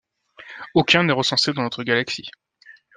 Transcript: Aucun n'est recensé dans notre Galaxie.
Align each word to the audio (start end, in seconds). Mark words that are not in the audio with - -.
Aucun 0.73 1.03
n'est 1.03 1.13
recensé 1.13 1.53
dans 1.53 1.61
notre 1.61 1.83
Galaxie. 1.83 2.25